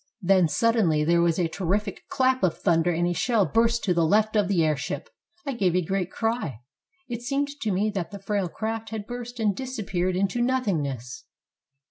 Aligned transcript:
Then 0.23 0.47
suddenly 0.47 1.03
there 1.03 1.21
was 1.21 1.37
a 1.37 1.47
terrific 1.47 2.07
clap 2.09 2.41
of 2.41 2.57
thunder 2.57 2.89
and 2.89 3.07
a 3.07 3.13
shell 3.13 3.45
burst 3.45 3.83
to 3.83 3.93
the 3.93 4.03
left 4.03 4.35
of 4.35 4.47
the 4.47 4.63
airship. 4.65 5.11
I 5.45 5.53
gave 5.53 5.75
a 5.75 5.83
great 5.85 6.09
cry. 6.09 6.61
It 7.07 7.21
seemed 7.21 7.49
to 7.61 7.69
me 7.71 7.91
that 7.91 8.09
the 8.09 8.17
frail 8.17 8.49
craft 8.49 8.89
had 8.89 9.05
burst 9.05 9.39
and 9.39 9.55
disappeared 9.55 10.15
into 10.15 10.41
nothingness. 10.41 11.25